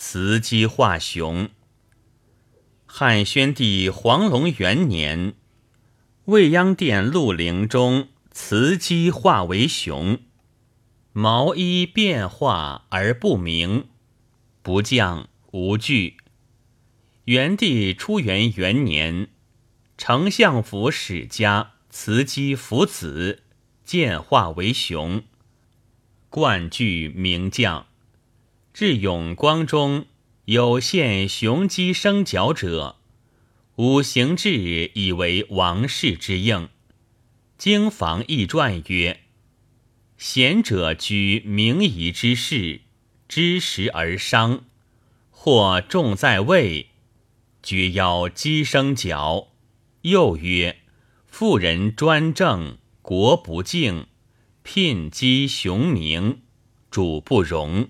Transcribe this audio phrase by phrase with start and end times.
[0.00, 1.50] 雌鸡化雄。
[2.86, 5.34] 汉宣帝黄龙元年，
[6.26, 10.20] 未央殿鹿陵中，雌鸡化为雄，
[11.12, 13.88] 毛衣变化而不明，
[14.62, 16.18] 不降无惧。
[17.24, 19.26] 元帝初元元年，
[19.96, 23.42] 丞相府史家雌姬伏子，
[23.84, 25.24] 渐化为雄，
[26.30, 27.86] 冠具名将。
[28.78, 30.06] 至永光中。
[30.44, 32.94] 有献雄鸡生角者，
[33.74, 36.68] 五行志以为王室之应。
[37.56, 39.18] 经房易传曰：
[40.16, 42.82] 贤者居明夷之事，
[43.26, 44.64] 知时而伤，
[45.32, 46.90] 或重在位，
[47.60, 49.48] 绝邀鸡生角。
[50.02, 50.76] 又曰：
[51.26, 54.06] 妇人专政，国不敬，
[54.62, 56.42] 聘鸡雄名，
[56.92, 57.88] 主不容。